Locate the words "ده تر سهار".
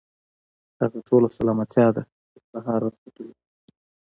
1.95-2.79